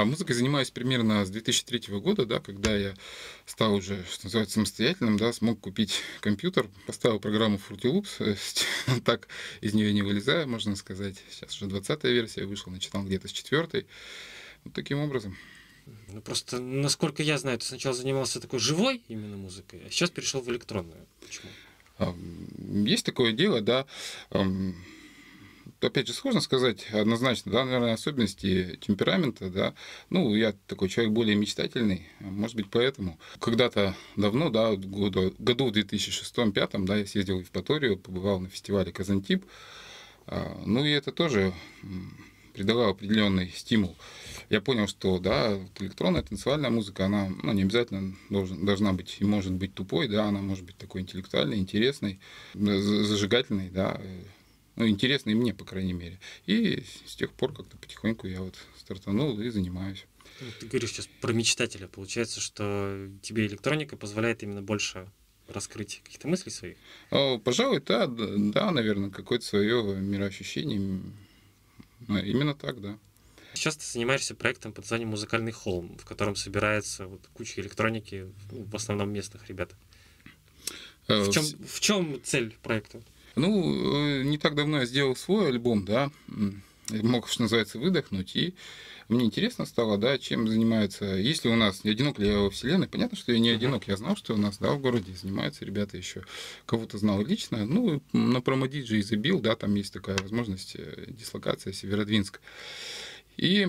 [0.00, 2.94] А музыкой занимаюсь примерно с 2003 года, да, когда я
[3.44, 9.28] стал уже, что называется, самостоятельным, да, смог купить компьютер, поставил программу Fruity Loops, так
[9.60, 11.16] из нее не вылезая, можно сказать.
[11.30, 13.84] Сейчас уже 20 версия вышла, начинал где-то с 4
[14.64, 15.36] вот таким образом.
[16.08, 20.40] Ну, просто, насколько я знаю, ты сначала занимался такой живой именно музыкой, а сейчас перешел
[20.40, 21.06] в электронную.
[21.20, 21.50] Почему?
[22.88, 23.86] Есть такое дело, да
[25.80, 29.74] опять же, сложно сказать однозначно, да, наверное, особенности темперамента, да.
[30.10, 33.18] Ну, я такой человек более мечтательный, может быть, поэтому.
[33.38, 38.92] Когда-то давно, да, году, году в 2006-2005, да, я съездил в Евпаторию, побывал на фестивале
[38.92, 39.44] Казантип,
[40.26, 41.52] а, ну, и это тоже
[42.52, 43.96] придало определенный стимул.
[44.48, 49.24] Я понял, что, да, электронная танцевальная музыка, она ну, не обязательно должен, должна быть и
[49.24, 52.20] может быть тупой, да, она может быть такой интеллектуальной, интересной,
[52.54, 54.00] зажигательной, да,
[54.80, 56.18] ну, интересно и мне, по крайней мере.
[56.46, 60.06] И с тех пор как-то потихоньку я вот стартанул и занимаюсь.
[60.40, 61.86] Ну, ты говоришь сейчас про мечтателя.
[61.86, 65.06] Получается, что тебе электроника позволяет именно больше
[65.48, 66.76] раскрыть каких-то мыслей своих?
[67.10, 71.02] О, пожалуй, да, да, наверное, какое-то свое мироощущение.
[72.08, 72.98] Именно так, да.
[73.52, 78.64] Сейчас ты занимаешься проектом под названием «Музыкальный холм», в котором собирается вот куча электроники, ну,
[78.64, 79.72] в основном местных ребят.
[81.08, 83.02] Э, в чем, в чем цель проекта?
[83.36, 86.10] Ну, э, не так давно я сделал свой альбом, да,
[86.90, 88.54] мог, что называется, выдохнуть, и
[89.08, 91.04] мне интересно стало, да, чем занимаются.
[91.04, 93.96] Если у нас не одинок ли я во Вселенной, понятно, что я не одинок, я
[93.96, 96.24] знал, что у нас, да, в городе занимаются ребята еще,
[96.64, 102.40] кого-то знал лично, ну, на промодиджи забил, да, там есть такая возможность, э, дислокация Северодвинск.
[103.40, 103.66] И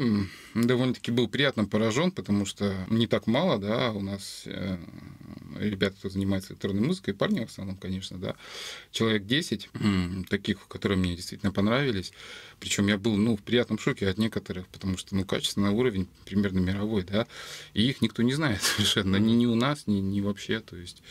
[0.54, 4.78] довольно-таки был приятно поражен, потому что не так мало, да, у нас э,
[5.58, 8.36] ребята, кто занимается электронной музыкой, парни в основном, конечно, да,
[8.92, 9.70] человек 10
[10.30, 12.12] таких, которые мне действительно понравились.
[12.60, 16.60] Причем я был, ну, в приятном шоке от некоторых, потому что, ну, качественный уровень примерно
[16.60, 17.26] мировой, да,
[17.74, 21.02] и их никто не знает совершенно, ни, ни у нас, ни, ни вообще, то есть...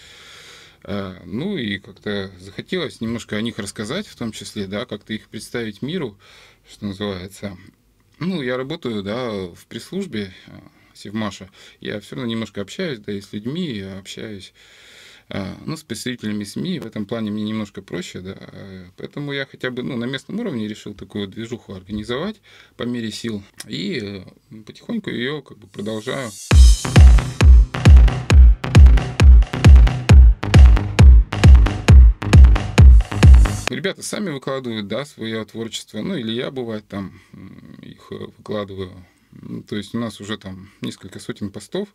[0.82, 5.28] Э, ну и как-то захотелось немножко о них рассказать, в том числе, да, как-то их
[5.28, 6.19] представить миру,
[6.69, 7.56] что называется.
[8.20, 10.50] Ну, я работаю, да, в пресс-службе э,
[10.92, 11.48] Севмаша.
[11.81, 14.53] Я все равно немножко общаюсь, да, и с людьми, я общаюсь
[15.31, 18.36] э, ну, с представителями СМИ, в этом плане мне немножко проще, да,
[18.98, 22.42] поэтому я хотя бы, ну, на местном уровне решил такую движуху организовать
[22.76, 23.98] по мере сил, и
[24.50, 26.31] э, потихоньку ее как бы продолжаю.
[33.70, 37.20] Ребята сами выкладывают, да, свое творчество, ну или я, бывает, там
[38.10, 39.06] их э, выкладываю.
[39.69, 41.88] То есть у нас уже там несколько сотен постов,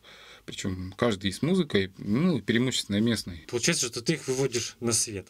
[0.46, 3.46] причем каждый с музыкой, ну, преимущественно местной.
[3.50, 5.28] Получается, что ты их выводишь на свет.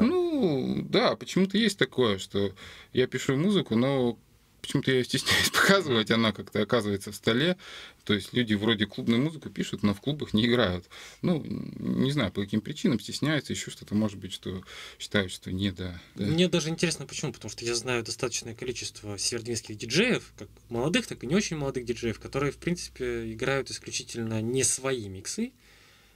[0.00, 2.52] Ну, да, почему-то есть такое, что
[2.92, 4.18] я пишу музыку, но
[4.66, 7.56] почему-то я стесняюсь показывать, она как-то оказывается в столе.
[8.04, 10.86] То есть люди вроде клубную музыку пишут, но в клубах не играют.
[11.22, 14.62] Ну, не знаю, по каким причинам стесняются, еще что-то, может быть, что
[14.98, 16.26] считают, что не, да, да.
[16.26, 21.22] Мне даже интересно, почему, потому что я знаю достаточное количество севердвинских диджеев, как молодых, так
[21.24, 25.52] и не очень молодых диджеев, которые, в принципе, играют исключительно не свои миксы,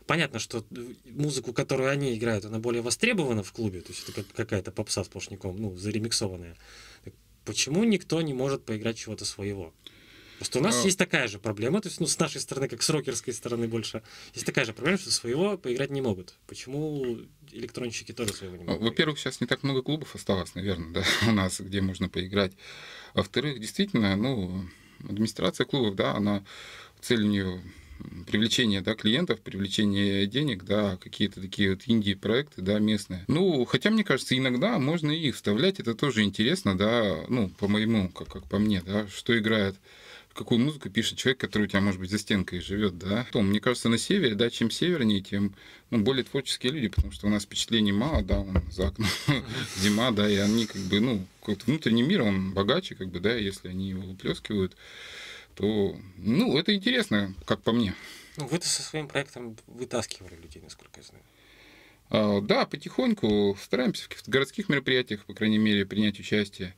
[0.06, 0.64] понятно, что
[1.04, 5.56] музыку, которую они играют, она более востребована в клубе, то есть это какая-то попса сплошняком,
[5.56, 6.56] ну, заремиксованная.
[7.50, 9.74] Почему никто не может поиграть чего-то своего?
[10.38, 10.86] Просто у нас а...
[10.86, 14.04] есть такая же проблема, то есть ну, с нашей стороны, как с рокерской стороны больше,
[14.34, 16.36] есть такая же проблема, что своего поиграть не могут.
[16.46, 17.18] Почему
[17.50, 18.82] электронщики тоже своего не могут?
[18.82, 22.52] Во-первых, сейчас не так много клубов осталось, наверное, да, у нас, где можно поиграть.
[23.14, 24.64] Во-вторых, действительно, ну,
[25.00, 26.44] администрация клубов, да, она
[27.00, 27.60] цель у нее
[28.26, 33.24] привлечение да, клиентов, привлечение денег, да, какие-то такие вот инди-проекты, да, местные.
[33.28, 38.08] Ну, хотя, мне кажется, иногда можно их вставлять, это тоже интересно, да, ну, по моему,
[38.08, 39.76] как, как по мне, да, что играет
[40.32, 43.26] какую музыку пишет человек, который у тебя, может быть, за стенкой живет, да.
[43.32, 45.54] Том, мне кажется, на севере, да, чем севернее, тем
[45.90, 49.08] ну, более творческие люди, потому что у нас впечатлений мало, да, он за окном
[49.76, 53.34] зима, да, и они как бы, ну, какой-то внутренний мир, он богаче, как бы, да,
[53.34, 54.76] если они его выплескивают
[55.60, 57.94] то, ну, это интересно, как по мне.
[58.36, 61.24] Ну, вы-то со своим проектом вытаскивали людей, насколько я знаю.
[62.10, 66.74] А, да, потихоньку стараемся в каких-то городских мероприятиях, по крайней мере, принять участие.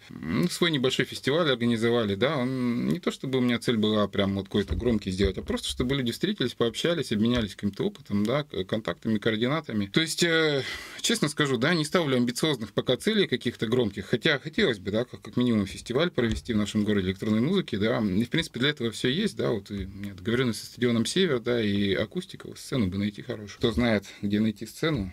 [0.50, 4.44] Свой небольшой фестиваль организовали, да, он не то чтобы у меня цель была прям вот
[4.44, 9.87] какой-то громкий сделать, а просто чтобы люди встретились, пообщались, обменялись каким-то опытом, да, контактами, координатами.
[9.87, 10.62] То есть, э,
[11.00, 15.23] честно скажу, да, не ставлю амбициозных пока целей каких-то громких, хотя хотелось бы, да, как,
[15.23, 18.90] как минимум фестиваль провести в нашем городе электронной музыки, да, и в принципе для этого
[18.90, 22.88] все есть, да, вот и у меня договоренность со стадионом Север, да, и акустика, сцену
[22.88, 23.58] бы найти хорошую.
[23.58, 25.11] Кто знает, где найти сцену,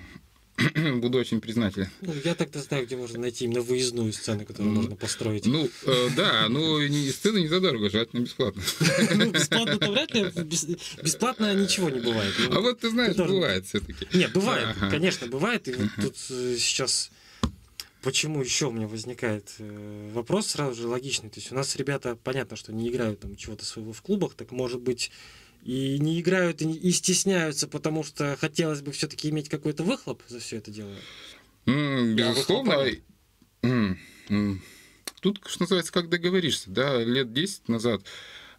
[1.02, 1.90] буду очень признателен.
[2.02, 5.46] Ну, я тогда знаю, где можно найти именно выездную сцену, которую можно построить.
[5.46, 8.62] Ну, э, да, но не, сцены не задорого, желательно бесплатно.
[9.16, 10.32] Ну, бесплатно-то вряд ли,
[11.04, 12.34] бесплатно ничего не бывает.
[12.40, 14.08] Ну, а вот ты знаешь, бывает все-таки.
[14.14, 15.68] Не, бывает, конечно, бывает.
[15.68, 17.12] И вот тут э, сейчас
[18.02, 21.30] Почему еще у меня возникает э, вопрос сразу же логичный?
[21.30, 24.52] То есть у нас ребята, понятно, что не играют там чего-то своего в клубах, так
[24.52, 25.12] может быть
[25.64, 30.40] и не играют, и, и стесняются, потому что хотелось бы все-таки иметь какой-то выхлоп за
[30.40, 30.94] все это дело?
[31.66, 32.88] Mm, безусловно.
[33.62, 34.60] Mm,
[35.22, 36.70] Тут, что называется, как договоришься.
[36.70, 38.02] Да, лет 10 назад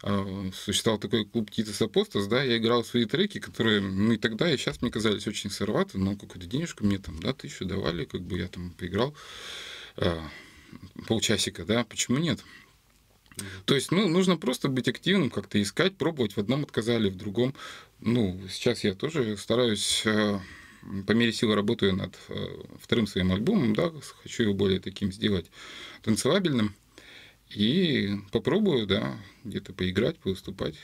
[0.02, 4.50] э, существовал такой клуб Титас Апостас, да, я играл свои треки, которые, ну и тогда,
[4.50, 8.22] и сейчас мне казались очень сыроваты, но какую-то денежку мне там, да, тысячу давали, как
[8.22, 9.14] бы я там поиграл
[9.96, 10.20] э,
[11.06, 12.40] полчасика, да, почему нет?
[13.64, 16.36] То есть, ну, нужно просто быть активным, как-то искать, пробовать.
[16.36, 17.54] В одном отказали, в другом.
[18.00, 20.38] Ну, сейчас я тоже стараюсь э,
[21.06, 22.46] по мере сил работаю над э,
[22.80, 23.92] вторым своим альбомом, да,
[24.22, 25.50] хочу его более таким сделать
[26.02, 26.74] танцевабельным.
[27.54, 30.76] И попробую, да, где-то поиграть, повыступать.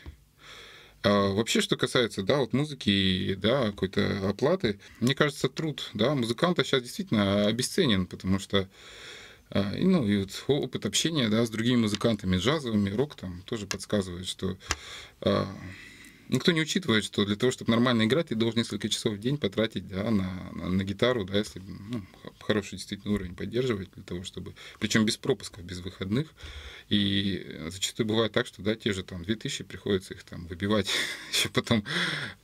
[1.02, 6.14] А вообще, что касается, да, вот музыки и, да, какой-то оплаты, мне кажется, труд, да,
[6.14, 8.68] музыканта сейчас действительно обесценен, потому что
[9.54, 14.26] и, ну, и вот опыт общения да, с другими музыкантами, джазовыми, рок там тоже подсказывает,
[14.26, 14.56] что
[15.20, 15.48] а,
[16.28, 19.38] никто не учитывает, что для того, чтобы нормально играть, ты должен несколько часов в день
[19.38, 22.04] потратить да, на, на, на гитару, да, если ну,
[22.40, 24.54] хороший действительно уровень поддерживать, для того, чтобы.
[24.78, 26.28] Причем без пропусков, без выходных.
[26.88, 30.88] И зачастую бывает так, что да, те же там 2000 приходится их там выбивать
[31.32, 31.84] еще потом.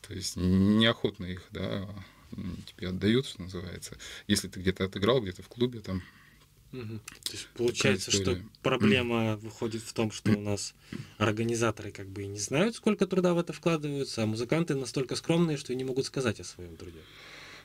[0.06, 1.88] То есть неохотно их, да,
[2.31, 3.96] тебе отдают, что называется.
[4.26, 6.02] Если ты где-то отыграл, где-то в клубе там
[6.72, 7.00] Угу.
[7.24, 10.74] То есть получается, что проблема выходит в том, что у нас
[11.19, 15.56] организаторы как бы и не знают, сколько труда в это вкладываются, а музыканты настолько скромные,
[15.56, 17.00] что и не могут сказать о своем труде.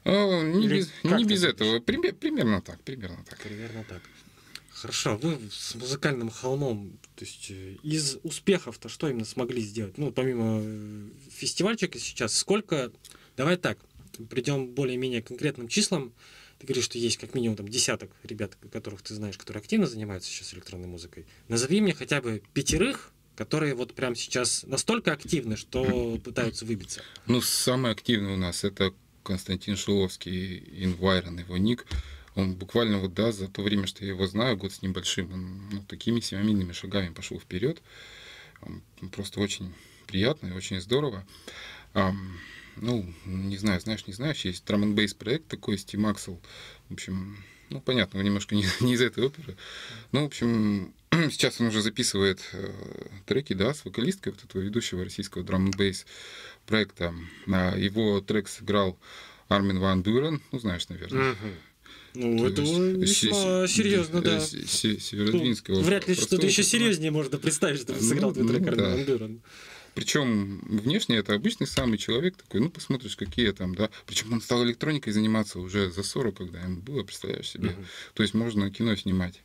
[0.03, 1.79] О, не без, не без этого.
[1.79, 3.39] Пример, примерно так, примерно так.
[3.39, 4.01] Примерно так.
[4.69, 9.97] Хорошо, вы с музыкальным холмом, то есть э, из успехов-то что именно смогли сделать?
[9.97, 12.91] Ну, помимо э, фестивальчика сейчас, сколько,
[13.35, 13.79] давай так,
[14.29, 16.13] придем более-менее конкретным числам,
[16.59, 20.29] ты говоришь, что есть как минимум там десяток ребят, которых ты знаешь, которые активно занимаются
[20.29, 21.25] сейчас электронной музыкой.
[21.47, 27.01] Назови мне хотя бы пятерых, которые вот прямо сейчас настолько активны, что пытаются выбиться.
[27.27, 28.93] Ну, самый активный у нас это
[29.23, 31.85] Константин Шиловский, Инвайрон, его ник.
[32.33, 35.69] Он буквально вот, да, за то время, что я его знаю, год с небольшим, он
[35.69, 37.81] ну, такими семимильными шагами пошел вперед.
[39.11, 39.73] Просто очень
[40.07, 41.25] приятно и очень здорово
[42.81, 46.39] ну, не знаю, знаешь, не знаешь, есть драм н проект такой, Steam Axel.
[46.89, 47.37] В общем,
[47.69, 49.57] ну, понятно, немножко не, не из этой оперы.
[50.11, 52.71] Ну, в общем, сейчас он уже записывает э,
[53.25, 55.93] треки, да, с вокалисткой вот этого ведущего российского драм н
[56.65, 57.13] проекта.
[57.47, 58.97] А его трек сыграл
[59.47, 61.35] Армин Ван Бюрен, ну, знаешь, наверное.
[62.13, 64.39] Ну, То это весьма серьезно, да.
[64.39, 65.81] Северодвинского.
[65.81, 69.41] Вряд ли что-то еще серьезнее можно представить, что сыграл ну, трек ну, Армин Ван Бюрен.
[69.97, 73.89] Причем внешне это обычный самый человек такой, ну, посмотришь, какие там, да.
[74.05, 77.69] Причем он стал электроникой заниматься уже за 40, когда ему было, представляешь себе.
[77.69, 77.85] Uh-huh.
[78.13, 79.41] То есть можно кино снимать.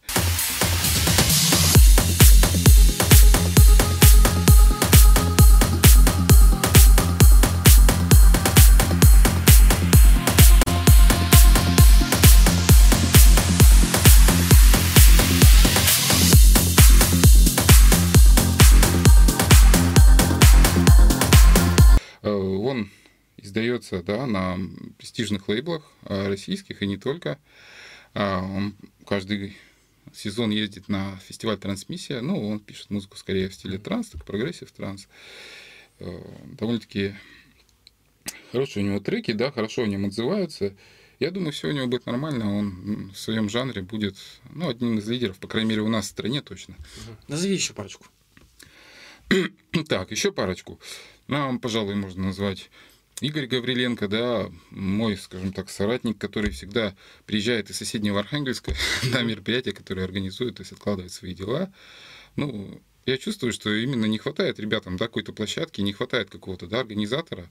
[23.83, 24.59] Издается да, на
[24.99, 27.39] престижных лейблах а, российских и не только.
[28.15, 28.75] А, он
[29.07, 29.57] каждый
[30.13, 32.21] сезон ездит на фестиваль Transmission.
[32.21, 35.09] Ну, он пишет музыку скорее в стиле транс, так progressive trance.
[36.01, 36.21] Э,
[36.59, 37.15] довольно-таки
[38.51, 40.75] хорошие у него треки, да, хорошо о нем отзываются.
[41.19, 42.55] Я думаю, все у него будет нормально.
[42.55, 44.17] Он в своем жанре будет
[44.51, 46.77] ну, одним из лидеров, по крайней мере, у нас в стране точно.
[47.29, 48.07] Назови еще парочку.
[49.89, 50.81] так, еще парочку.
[51.29, 52.71] Нам, пожалуй, можно назвать
[53.23, 58.75] Игорь Гавриленко, да, мой, скажем так, соратник, который всегда приезжает из соседнего Архангельска
[59.13, 61.73] на мероприятия, которые организует, то есть откладывает свои дела.
[62.35, 66.81] Ну, я чувствую, что именно не хватает ребятам да, какой-то площадки, не хватает какого-то да,
[66.81, 67.49] организатора.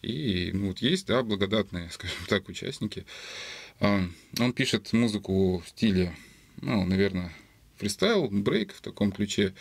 [0.00, 3.06] И ну, вот есть, да, благодатные, скажем так, участники.
[3.78, 4.04] А,
[4.40, 6.16] он пишет музыку в стиле,
[6.60, 7.32] ну, наверное,
[7.76, 9.54] фристайл, брейк в таком ключе.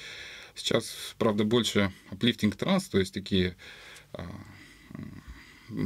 [0.55, 3.55] Сейчас, правда, больше uplifting транс, то есть такие
[4.13, 4.25] а,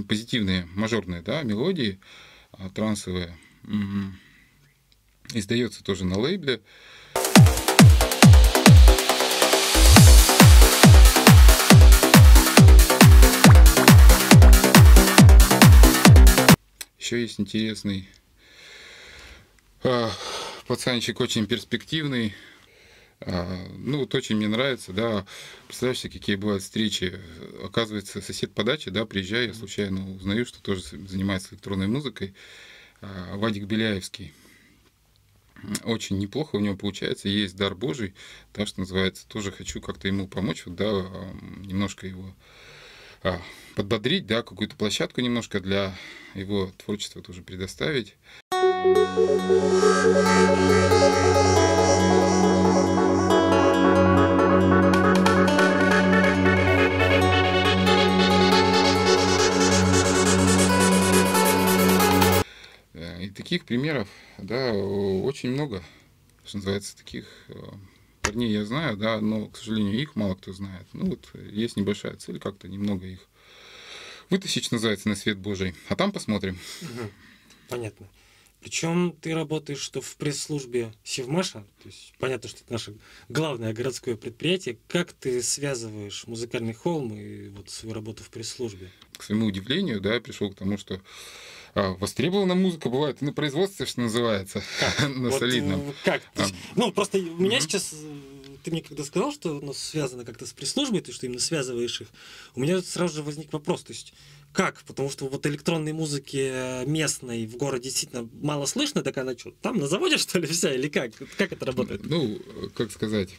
[0.07, 1.99] позитивные мажорные да, мелодии
[2.51, 3.37] а, трансовые.
[5.33, 6.61] Издается тоже на лейбле.
[16.99, 18.09] Еще есть интересный.
[19.83, 20.09] А,
[20.65, 22.33] пацанчик очень перспективный.
[23.21, 25.25] А, ну, вот очень мне нравится, да.
[25.67, 27.19] Представляешь себе, какие бывают встречи.
[27.63, 32.35] Оказывается, сосед по даче, да, приезжаю, я случайно узнаю, что тоже занимается электронной музыкой.
[33.01, 34.33] А, Вадик Беляевский.
[35.83, 38.13] Очень неплохо у него получается, есть дар Божий,
[38.53, 40.91] так что называется, тоже хочу как-то ему помочь, вот, да,
[41.65, 42.35] немножко его
[43.75, 45.97] подбодрить, да, какую-то площадку немножко для
[46.35, 48.15] его творчества тоже предоставить.
[63.35, 65.83] Таких примеров, да, очень много,
[66.45, 67.53] что называется, таких э,
[68.21, 70.87] парней я знаю, да, но, к сожалению, их мало кто знает.
[70.93, 73.19] Ну вот есть небольшая цель как-то немного их
[74.29, 75.75] вытащить, что называется, на свет Божий.
[75.89, 76.57] А там посмотрим.
[77.69, 78.07] Понятно.
[78.61, 82.95] Причем ты работаешь что в пресс-службе Севмаша, то есть понятно, что это наше
[83.29, 84.79] главное городское предприятие.
[84.87, 88.89] Как ты связываешь музыкальный холм и вот свою работу в пресс-службе?
[89.17, 90.99] К своему удивлению, да, я пришел к тому, что
[91.75, 95.09] а, востребованная музыка бывает и на производстве, что называется, как?
[95.15, 95.93] на вот, солидном.
[96.03, 96.21] Как?
[96.35, 96.45] А.
[96.75, 97.93] Ну, просто у меня сейчас
[98.63, 102.07] ты мне когда сказал, что оно связано как-то с пресс-службой, ты что именно связываешь их,
[102.55, 104.13] у меня сразу же возник вопрос, то есть
[104.53, 104.81] как?
[104.87, 109.77] Потому что вот электронной музыки местной в городе действительно мало слышно, так она что, там
[109.77, 111.11] на заводе что ли вся или как?
[111.37, 112.05] Как это работает?
[112.05, 112.39] Ну,
[112.73, 113.35] как сказать,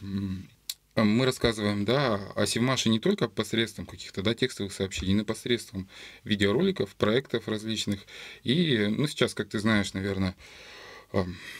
[1.03, 5.87] мы рассказываем, да, о Севмаше не только посредством каких-то, да, текстовых сообщений, но посредством
[6.23, 8.01] видеороликов, проектов различных.
[8.43, 10.35] И, ну, сейчас, как ты знаешь, наверное,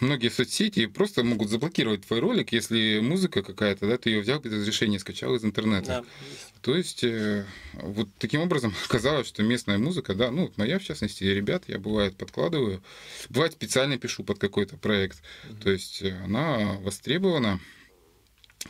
[0.01, 4.51] многие соцсети просто могут заблокировать твой ролик, если музыка какая-то, да, ты ее взял без
[4.51, 5.87] разрешения, скачал из интернета.
[5.87, 6.05] Да.
[6.61, 11.23] То есть э, вот таким образом оказалось, что местная музыка, да, ну, моя в частности,
[11.23, 12.83] ребят, я бывает подкладываю,
[13.29, 15.63] бывает специально пишу под какой-то проект, mm-hmm.
[15.63, 17.59] то есть э, она востребована.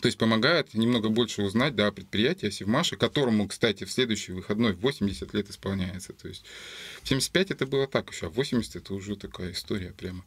[0.01, 4.31] То есть помогает немного больше узнать да, о предприятии, о Севмаше, которому, кстати, в следующий
[4.31, 6.13] выходной 80 лет исполняется.
[6.13, 6.45] То есть
[7.03, 10.23] в 75 это было так еще, а в 80 это уже такая история прямо.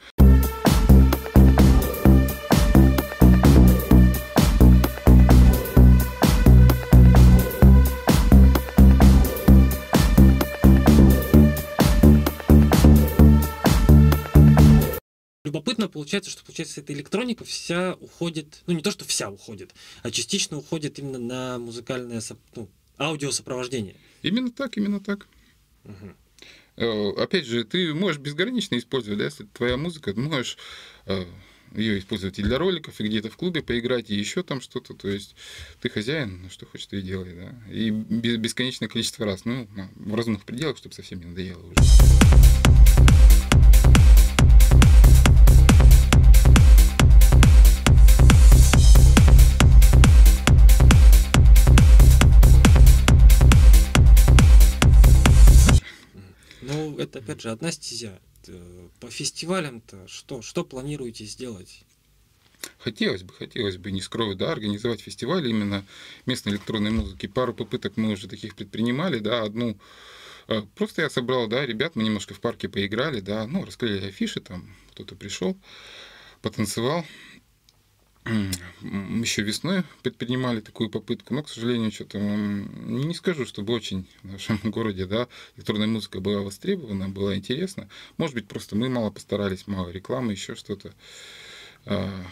[15.61, 20.11] Любопытно получается, что получается эта электроника вся уходит, ну не то, что вся уходит, а
[20.11, 22.23] частично уходит именно на музыкальное
[22.57, 23.95] ну, аудиосопровождение.
[24.23, 25.29] Именно так, именно так.
[25.85, 27.21] Угу.
[27.21, 30.57] Опять же, ты можешь безгранично использовать, да, если твоя музыка, ты можешь
[31.05, 31.27] э,
[31.75, 34.95] ее использовать и для роликов, и где-то в клубе поиграть, и еще там что-то.
[34.95, 35.37] То есть
[35.83, 37.55] ты хозяин, ну, что хочешь, ты и делай, да.
[37.71, 42.70] И бесконечное количество раз, ну, в разумных пределах, чтобы совсем не надоело уже.
[57.31, 58.19] Опять же одна стезя.
[58.99, 61.85] По фестивалям-то что, что планируете сделать?
[62.79, 65.87] Хотелось бы, хотелось бы, не скрою, да, организовать фестиваль именно
[66.27, 67.27] местной электронной музыки.
[67.27, 69.79] Пару попыток мы уже таких предпринимали, да, одну
[70.49, 74.41] э, Просто я собрал, да, ребят, мы немножко в парке поиграли, да, ну, расклеили афиши,
[74.41, 75.57] там кто-то пришел,
[76.43, 77.07] потанцевал
[78.25, 84.59] еще весной предпринимали такую попытку, но, к сожалению, что-то не скажу, чтобы очень в нашем
[84.65, 87.89] городе, да, электронная музыка была востребована, была интересна.
[88.19, 90.93] Может быть, просто мы мало постарались, мало рекламы, еще что-то.
[91.87, 92.25] А,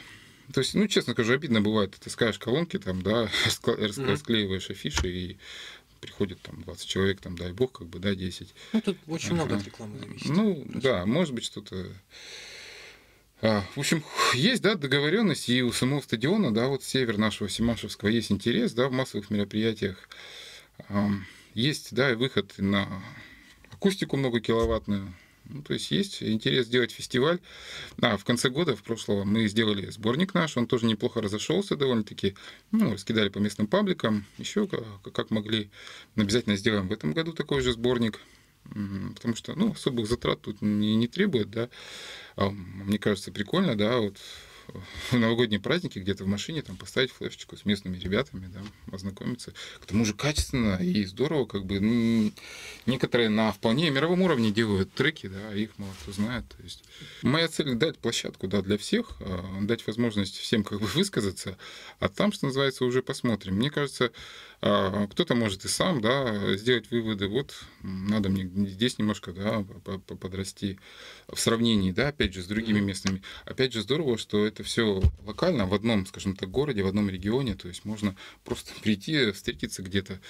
[0.53, 3.31] то есть, ну, честно скажу, обидно бывает, ты таскаешь колонки, там, да,
[3.65, 5.37] расклеиваешь афиши, и
[6.01, 8.55] приходит там 20 человек, там, дай бог, как бы, да, 10.
[8.75, 10.29] Ну, тут очень много от рекламы зависит.
[10.29, 11.91] Ну, да, может быть, что-то
[13.41, 14.03] в общем,
[14.35, 18.89] есть, да, договоренность, и у самого стадиона, да, вот север нашего Симашевского есть интерес, да,
[18.89, 20.09] в массовых мероприятиях.
[21.55, 22.89] Есть, да, и выход на
[23.71, 25.15] акустику много киловаттную.
[25.51, 27.39] Ну, то есть есть интерес сделать фестиваль.
[28.03, 32.35] А, в конце года, в прошлого, мы сделали сборник наш, он тоже неплохо разошелся довольно-таки.
[32.71, 35.71] Ну, раскидали по местным пабликам, еще как могли.
[36.17, 38.21] Обязательно сделаем в этом году такой же сборник
[39.15, 41.69] потому что, ну, особых затрат тут не, не требует, да.
[42.37, 44.19] А, мне кажется, прикольно, да, вот
[45.11, 48.61] в новогодние праздники где-то в машине там поставить флешечку с местными ребятами, да,
[48.95, 49.53] ознакомиться.
[49.81, 52.33] К тому же качественно и здорово, как бы ну,
[52.87, 56.45] некоторые на вполне мировом уровне делают треки, да, их мало кто знает.
[56.49, 56.85] То есть
[57.23, 61.57] моя цель дать площадку, да, для всех, а, дать возможность всем как бы высказаться,
[61.99, 63.57] а там, что называется, уже посмотрим.
[63.57, 64.13] Мне кажется,
[64.61, 69.65] кто-то может и сам, да, сделать выводы, вот надо мне здесь немножко, да,
[70.17, 70.81] подрасти
[71.29, 73.23] в сравнении, да, опять же, с другими местными.
[73.45, 77.55] Опять же, здорово, что это все локально, в одном, скажем так, городе, в одном регионе,
[77.55, 80.21] то есть можно просто прийти, встретиться где-то,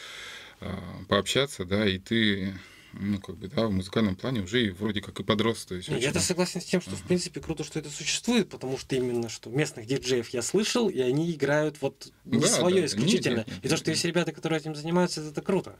[0.60, 2.52] а, пообщаться, да, и ты
[2.92, 5.64] ну, как бы, да, в музыкальном плане уже и вроде как и подрос.
[5.64, 7.00] То есть, Я-то согласен с тем, что, ага.
[7.00, 11.00] в принципе, круто, что это существует, потому что именно, что местных диджеев я слышал, и
[11.00, 13.38] они играют вот не да, свое да, исключительно.
[13.38, 15.78] Нет, нет, нет, и то, что есть ребята, которые этим занимаются, это, это круто.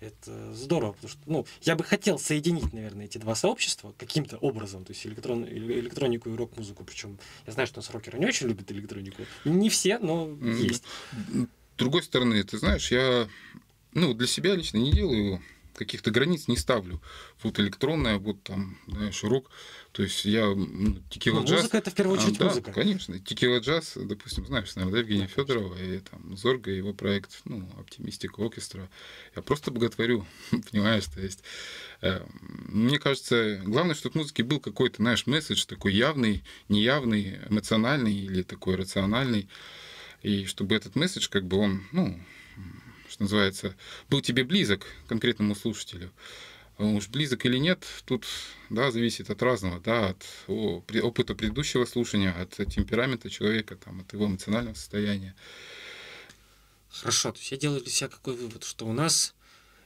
[0.00, 4.84] Это здорово, потому что, ну, я бы хотел соединить, наверное, эти два сообщества каким-то образом,
[4.84, 8.46] то есть электрон, электронику и рок-музыку, причем я знаю, что у нас рокеры не очень
[8.46, 10.84] любят электронику, не все, но есть.
[11.14, 13.28] С другой стороны, ты знаешь, я,
[13.92, 15.42] ну, для себя лично не делаю
[15.78, 17.00] каких-то границ не ставлю.
[17.42, 19.50] Вот электронная, вот там, знаешь, рок.
[19.92, 21.62] То есть я ну, текила джаз.
[21.62, 22.66] Музыка это в первую очередь а, музыка.
[22.66, 23.18] Да, конечно.
[23.20, 28.90] Текила джаз, допустим, знаешь, наверное, Евгения Федорова и там Зорга, его проект, ну, Оптимистика Оркестра.
[29.36, 30.26] Я просто боготворю,
[30.70, 31.42] понимаешь, то есть
[32.02, 38.14] э, мне кажется, главное, чтобы в музыке был какой-то, знаешь, месседж такой явный, неявный, эмоциональный
[38.14, 39.48] или такой рациональный.
[40.22, 42.20] И чтобы этот месседж, как бы он, ну,
[43.08, 43.74] что называется,
[44.08, 46.12] был тебе близок конкретному слушателю.
[46.78, 48.24] Уж близок или нет, тут
[48.70, 54.26] да, зависит от разного, да, от опыта предыдущего слушания, от темперамента человека, там, от его
[54.26, 55.34] эмоционального состояния.
[56.90, 59.34] Хорошо, то есть я делаю для себя какой вывод, что у нас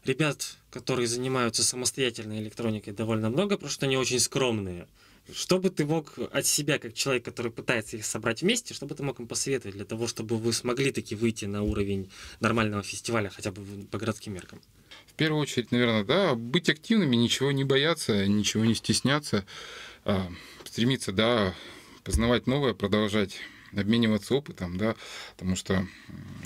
[0.05, 4.87] ребят, которые занимаются самостоятельной электроникой, довольно много, что они очень скромные.
[5.31, 8.95] Что бы ты мог от себя, как человек, который пытается их собрать вместе, что бы
[8.95, 13.29] ты мог им посоветовать для того, чтобы вы смогли таки выйти на уровень нормального фестиваля,
[13.29, 14.61] хотя бы по городским меркам?
[15.07, 19.47] В первую очередь, наверное, да, быть активными, ничего не бояться, ничего не стесняться,
[20.05, 20.29] а,
[20.65, 21.55] стремиться, да,
[22.03, 23.39] познавать новое, продолжать
[23.75, 24.97] обмениваться опытом, да,
[25.37, 25.87] потому что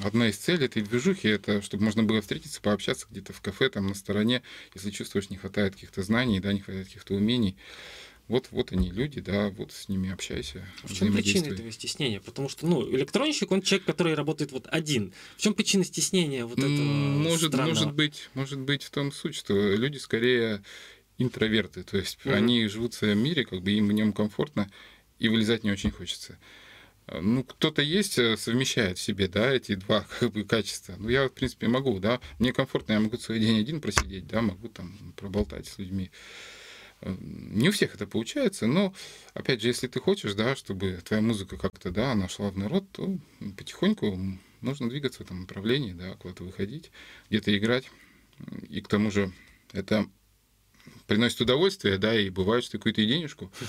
[0.04, 3.86] одна из целей этой движухи это чтобы можно было встретиться, пообщаться где-то в кафе, там
[3.86, 4.42] на стороне,
[4.74, 7.56] если чувствуешь, не хватает каких-то знаний, да, не хватает каких-то умений,
[8.28, 10.66] вот, вот они люди, да, вот с ними общайся.
[10.82, 12.20] В чем причина этого стеснения?
[12.20, 15.12] Потому что, ну, электронщик, он человек, который работает вот один.
[15.36, 17.68] В чем причина стеснения вот этого может, странного?
[17.68, 20.62] может быть, может быть в том суть, что люди скорее
[21.18, 22.34] интроверты, то есть mm-hmm.
[22.34, 24.70] они живут в своем мире, как бы им в нем комфортно,
[25.18, 26.38] и вылезать не очень хочется.
[27.08, 30.96] Ну, кто-то есть, э, совмещает в себе, да, эти два как бы, качества.
[30.98, 32.20] Ну, я, в принципе, могу, да.
[32.40, 36.10] Мне комфортно, я могу целый день один просидеть, да, могу там проболтать с людьми.
[37.02, 38.94] Не у всех это получается, но,
[39.34, 43.18] опять же, если ты хочешь, да, чтобы твоя музыка как-то, да, нашла в народ, то
[43.56, 44.18] потихоньку
[44.62, 46.90] нужно двигаться в этом направлении, да, куда-то выходить,
[47.28, 47.90] где-то играть.
[48.68, 49.32] И к тому же
[49.72, 50.06] это
[51.06, 53.52] приносит удовольствие, да, и бывает, что какую-то и денежку.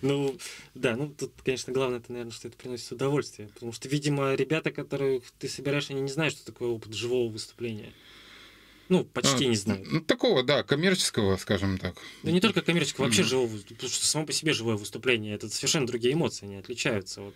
[0.00, 0.38] Ну,
[0.74, 3.48] да, ну тут, конечно, главное, это, наверное, что это приносит удовольствие.
[3.48, 7.92] Потому что, видимо, ребята, которых ты собираешь, они не знают, что такое опыт живого выступления.
[8.92, 9.86] Ну, почти а, не знаю.
[9.90, 11.96] Ну, такого, да, коммерческого, скажем так.
[12.22, 15.86] Да не только коммерческого, вообще живого, потому что само по себе живое выступление, это совершенно
[15.86, 17.34] другие эмоции, они отличаются от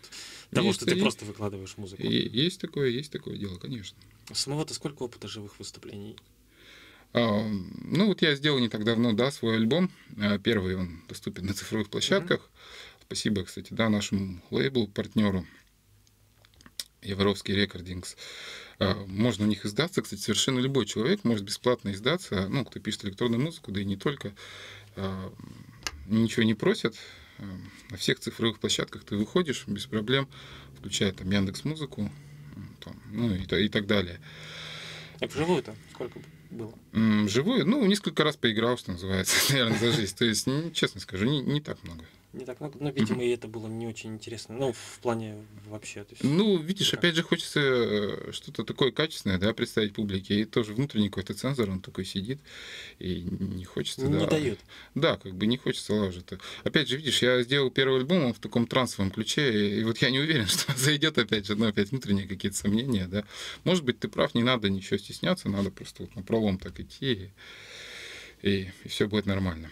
[0.51, 2.03] того, есть, что ты есть, просто выкладываешь музыку.
[2.03, 3.97] Есть такое, есть такое дело, конечно.
[4.29, 6.19] А самого-то сколько опыта живых выступлений?
[7.14, 9.90] А, ну, вот я сделал не так давно, да, свой альбом.
[10.19, 12.40] А, первый он доступен на цифровых площадках.
[12.40, 13.03] Mm-hmm.
[13.07, 15.47] Спасибо, кстати, да, нашему лейблу, партнеру
[17.01, 18.14] Евровский Рекордингс.
[18.79, 20.03] А, можно у них издаться.
[20.03, 23.97] Кстати, совершенно любой человек может бесплатно издаться, ну, кто пишет электронную музыку, да и не
[23.97, 24.33] только.
[24.97, 25.33] А,
[26.07, 26.97] ничего не просят.
[27.39, 27.45] А,
[27.91, 30.29] на всех цифровых площадках ты выходишь без проблем,
[30.79, 32.11] включая там Яндекс Музыку,
[32.85, 34.21] там, ну и, и так далее.
[35.21, 36.75] А вживую-то сколько было?
[37.29, 40.15] Живую, ну, несколько раз поиграл, что называется, наверное, за жизнь.
[40.17, 42.05] То есть, честно скажу, не, не так много
[42.37, 44.55] не так много, но, видимо, и это было не очень интересно.
[44.55, 46.05] Ну, в плане вообще.
[46.05, 47.01] То есть, ну, видишь, как?
[47.01, 50.40] опять же, хочется э, что-то такое качественное, да, представить публике.
[50.40, 52.40] И тоже внутренний какой-то цензор, он такой сидит,
[52.99, 54.27] и не хочется, не да.
[54.27, 54.61] дает.
[54.94, 56.27] Да, как бы не хочется лажить.
[56.64, 60.20] Опять же, видишь, я сделал первый альбом в таком трансовом ключе, и вот я не
[60.20, 63.25] уверен, что зайдет опять же, ну, опять внутренние какие-то сомнения, да.
[63.64, 67.31] Может быть, ты прав, не надо ничего стесняться, надо просто вот на пролом так идти,
[68.42, 69.70] и, и, и все будет нормально.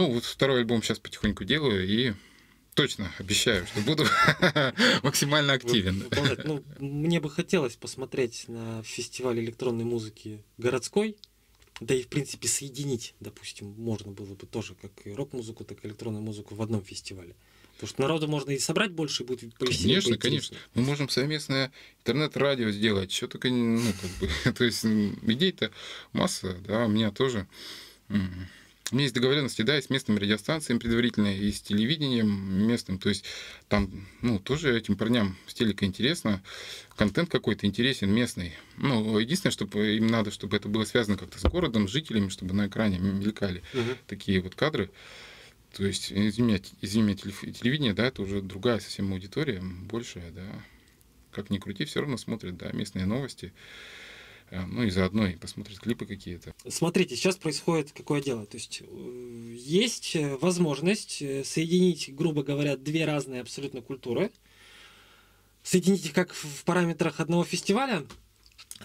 [0.00, 2.14] Ну, вот второй альбом сейчас потихоньку делаю, и
[2.72, 4.06] точно обещаю, что буду
[5.02, 6.08] максимально активен.
[6.42, 11.18] Ну, мне бы хотелось посмотреть на фестиваль электронной музыки городской,
[11.80, 15.88] да и, в принципе, соединить, допустим, можно было бы тоже как и рок-музыку, так и
[15.88, 17.36] электронную музыку в одном фестивале.
[17.74, 20.00] Потому что народу можно и собрать больше, и будет повеселее.
[20.00, 20.56] Конечно, конечно.
[20.72, 25.70] Мы можем совместное интернет-радио сделать, что только, ну, как бы, то есть идей-то
[26.14, 27.46] масса, да, у меня тоже.
[28.90, 32.98] У меня есть договоренности, да, и с местными радиостанциями предварительно, и с телевидением местным.
[32.98, 33.24] То есть
[33.68, 36.42] там, ну, тоже этим парням с телека интересно.
[36.96, 38.54] Контент какой-то интересен, местный.
[38.78, 42.52] Ну, единственное, чтобы им надо, чтобы это было связано как-то с городом, с жителями, чтобы
[42.52, 43.96] на экране мелькали угу.
[44.08, 44.90] такие вот кадры.
[45.72, 50.64] То есть, извините, извините, телевидение, да, это уже другая совсем аудитория, большая, да.
[51.30, 53.52] Как ни крути, все равно смотрят, да, местные новости.
[54.50, 56.54] Э, ну и заодно и посмотрят клипы какие-то.
[56.68, 58.46] Смотрите, сейчас происходит какое дело.
[58.46, 64.30] То есть э, есть э, возможность соединить, грубо говоря, две разные абсолютно культуры.
[65.62, 68.06] Соединить их как в параметрах одного фестиваля,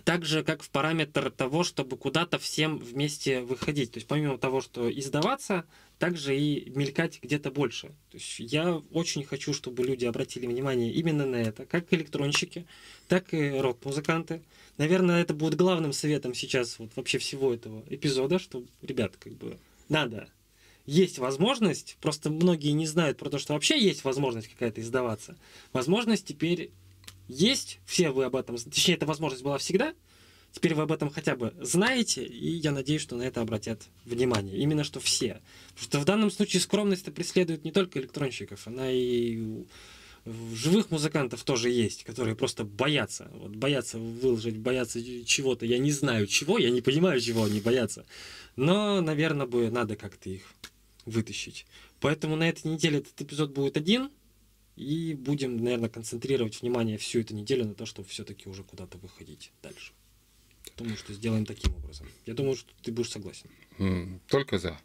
[0.04, 3.94] так же, как в параметр того, чтобы куда-то всем вместе выходить.
[3.94, 5.64] То есть помимо того, что издаваться,
[6.00, 7.88] также и мелькать где-то больше.
[8.12, 12.66] То есть я очень хочу, чтобы люди обратили внимание именно на это, как электронщики,
[13.08, 14.42] так и рок-музыканты.
[14.78, 19.58] Наверное, это будет главным советом сейчас вот вообще всего этого эпизода, что, ребят, как бы
[19.88, 20.28] надо.
[20.86, 25.38] Есть возможность, просто многие не знают про то, что вообще есть возможность какая-то издаваться.
[25.74, 26.72] Возможность теперь
[27.28, 29.94] есть, все вы об этом, точнее, эта возможность была всегда,
[30.56, 34.56] Теперь вы об этом хотя бы знаете, и я надеюсь, что на это обратят внимание.
[34.56, 35.42] Именно что все.
[35.74, 39.66] Потому что в данном случае скромность преследует не только электронщиков, она и
[40.26, 43.30] живых музыкантов тоже есть, которые просто боятся.
[43.34, 45.66] Вот боятся выложить, боятся чего-то.
[45.66, 48.06] Я не знаю чего, я не понимаю, чего они боятся.
[48.56, 50.44] Но, наверное, бы надо как-то их
[51.06, 51.66] вытащить.
[52.00, 54.10] Поэтому на этой неделе этот эпизод будет один.
[54.76, 59.52] И будем, наверное, концентрировать внимание всю эту неделю на то, чтобы все-таки уже куда-то выходить
[59.64, 59.94] дальше.
[60.76, 62.08] Думаю, что сделаем таким образом.
[62.26, 63.50] Я думаю, что ты будешь согласен.
[64.28, 64.78] Только за.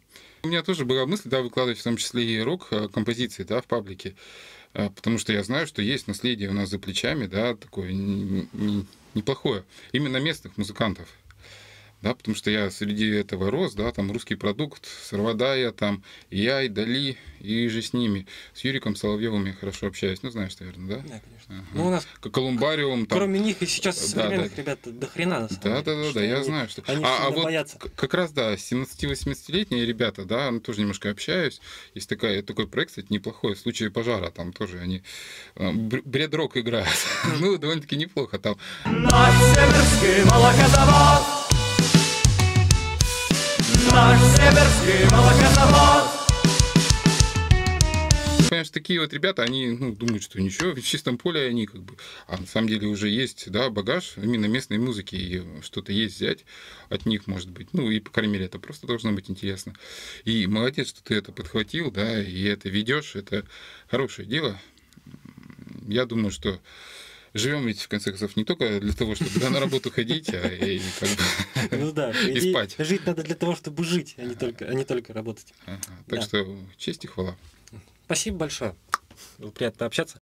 [0.43, 4.15] У меня тоже была мысль, да, выкладывать в том числе и рок-композиции, да, в паблике.
[4.73, 7.91] А, потому что я знаю, что есть наследие у нас за плечами, да, такое
[9.13, 9.63] неплохое.
[9.91, 11.07] Именно местных музыкантов
[12.01, 16.67] да, потому что я среди этого рос, да, там русский продукт, Сарвадая, там, я и
[16.67, 18.27] Дали, и же с ними.
[18.53, 21.03] С Юриком Соловьевым я хорошо общаюсь, ну, знаешь, наверное, да?
[21.07, 21.47] Да, конечно.
[21.49, 21.67] Ага.
[21.73, 23.05] Ну, у нас Колумбариум.
[23.05, 23.17] Там...
[23.19, 24.61] Кроме них и сейчас да, современных да.
[24.61, 25.83] ребят до хрена, на самом да, деле.
[25.83, 26.83] Да, да, да, я знаю, что...
[26.87, 27.77] Они а, а вот боятся.
[27.77, 31.61] как раз, да, 17-18-летние ребята, да, ну, тоже немножко общаюсь.
[31.93, 35.03] Есть такая, такой проект, кстати, неплохой, в случае пожара, там тоже они
[35.55, 36.89] э, бред-рок играют.
[37.39, 38.57] ну, довольно-таки неплохо там.
[38.85, 41.30] Наш северский молокозавод
[44.71, 46.21] северский молокозавод.
[48.49, 51.95] Конечно, такие вот ребята, они ну, думают, что ничего, в чистом поле они как бы...
[52.27, 56.45] А на самом деле уже есть, да, багаж именно местной музыки, и что-то есть взять
[56.89, 57.73] от них, может быть.
[57.73, 59.73] Ну, и, по крайней мере, это просто должно быть интересно.
[60.25, 63.45] И молодец, что ты это подхватил, да, и это ведешь, это
[63.89, 64.59] хорошее дело.
[65.87, 66.59] Я думаю, что
[67.33, 70.81] живем ведь, в конце концов, не только для того, чтобы на работу ходить, а и,
[70.99, 72.75] как бы, ну, да, и спать.
[72.77, 75.53] Жить надо для того, чтобы жить, а не только, а не только работать.
[75.65, 76.25] Ага, так да.
[76.25, 77.35] что честь и хвала.
[78.05, 78.75] Спасибо большое.
[79.37, 80.19] Было приятно пообщаться.